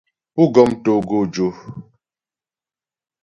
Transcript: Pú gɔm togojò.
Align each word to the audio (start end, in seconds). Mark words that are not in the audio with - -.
Pú 0.33 0.41
gɔm 0.53 0.71
togojò. 0.83 1.47